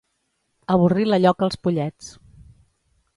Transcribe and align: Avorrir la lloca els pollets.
Avorrir 0.75 1.05
la 1.09 1.19
lloca 1.25 1.47
els 1.49 1.59
pollets. 1.67 2.09